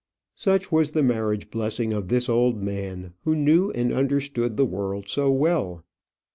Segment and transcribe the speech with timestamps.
[0.33, 5.07] Such was the marriage blessing of this old man, who knew and understood the world
[5.07, 5.83] so well.